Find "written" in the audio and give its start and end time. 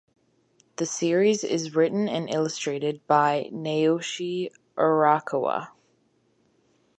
1.75-2.09